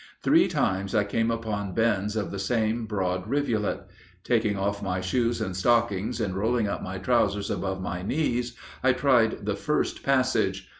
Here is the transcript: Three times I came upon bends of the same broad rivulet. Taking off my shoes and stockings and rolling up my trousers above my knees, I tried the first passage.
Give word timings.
Three 0.23 0.47
times 0.47 0.95
I 0.95 1.03
came 1.03 1.29
upon 1.29 1.75
bends 1.75 2.15
of 2.15 2.31
the 2.31 2.39
same 2.39 2.87
broad 2.87 3.27
rivulet. 3.27 3.83
Taking 4.23 4.57
off 4.57 4.81
my 4.81 4.99
shoes 4.99 5.39
and 5.39 5.55
stockings 5.55 6.19
and 6.19 6.35
rolling 6.35 6.67
up 6.67 6.81
my 6.81 6.97
trousers 6.97 7.51
above 7.51 7.79
my 7.83 8.01
knees, 8.01 8.57
I 8.81 8.93
tried 8.93 9.45
the 9.45 9.55
first 9.55 10.01
passage. 10.01 10.67